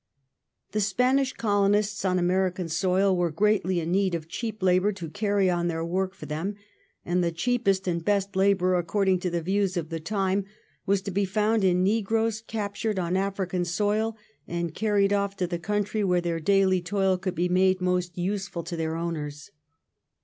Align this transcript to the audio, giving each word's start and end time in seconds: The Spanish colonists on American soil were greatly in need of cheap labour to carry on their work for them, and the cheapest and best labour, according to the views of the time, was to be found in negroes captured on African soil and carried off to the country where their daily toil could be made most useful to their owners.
The 0.71 0.81
Spanish 0.81 1.31
colonists 1.33 2.03
on 2.05 2.17
American 2.17 2.67
soil 2.67 3.15
were 3.15 3.29
greatly 3.29 3.79
in 3.79 3.91
need 3.91 4.15
of 4.15 4.27
cheap 4.27 4.63
labour 4.63 4.91
to 4.93 5.11
carry 5.11 5.47
on 5.47 5.67
their 5.67 5.85
work 5.85 6.15
for 6.15 6.25
them, 6.25 6.55
and 7.05 7.23
the 7.23 7.31
cheapest 7.31 7.87
and 7.87 8.03
best 8.03 8.35
labour, 8.35 8.73
according 8.73 9.19
to 9.19 9.29
the 9.29 9.43
views 9.43 9.77
of 9.77 9.89
the 9.89 9.99
time, 9.99 10.45
was 10.87 11.03
to 11.03 11.11
be 11.11 11.23
found 11.23 11.63
in 11.63 11.83
negroes 11.83 12.41
captured 12.41 12.97
on 12.97 13.15
African 13.15 13.63
soil 13.63 14.17
and 14.47 14.73
carried 14.73 15.13
off 15.13 15.37
to 15.37 15.45
the 15.45 15.59
country 15.59 16.03
where 16.03 16.19
their 16.19 16.39
daily 16.39 16.81
toil 16.81 17.15
could 17.19 17.35
be 17.35 17.47
made 17.47 17.79
most 17.79 18.17
useful 18.17 18.63
to 18.63 18.75
their 18.75 18.95
owners. 18.95 19.51